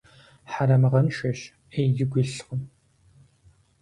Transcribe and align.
Хьэрэмыгъэншэщ, 0.51 1.39
Ӏей 1.71 1.89
игу 2.01 2.19
илъкъым. 2.21 2.61